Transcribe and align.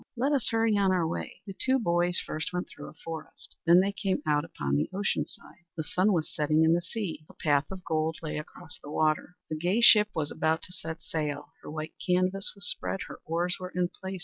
Let 0.17 0.31
us 0.31 0.49
hurry 0.49 0.75
on 0.79 0.91
our 0.91 1.07
way." 1.07 1.43
The 1.45 1.53
two 1.53 1.77
boys 1.77 2.19
first 2.19 2.51
went 2.51 2.67
through 2.67 2.89
a 2.89 2.95
forest. 3.05 3.55
Then 3.67 3.81
they 3.81 3.91
came 3.91 4.23
out 4.25 4.43
upon 4.43 4.75
the 4.75 4.89
ocean 4.91 5.27
side. 5.27 5.65
The 5.77 5.83
sun 5.83 6.11
was 6.11 6.33
setting 6.33 6.63
in 6.63 6.73
the 6.73 6.81
sea. 6.81 7.23
A 7.29 7.35
path 7.35 7.69
of 7.69 7.85
gold 7.85 8.17
lay 8.23 8.39
across 8.39 8.79
the 8.81 8.89
water. 8.89 9.35
A 9.51 9.55
gay 9.55 9.79
ship 9.79 10.07
was 10.15 10.31
about 10.31 10.63
to 10.63 10.73
set 10.73 11.03
sail. 11.03 11.51
Her 11.61 11.69
white 11.69 11.93
canvas 12.03 12.53
was 12.55 12.67
spread; 12.67 13.01
her 13.09 13.19
oars 13.25 13.57
were 13.59 13.69
in 13.75 13.89
place. 13.89 14.19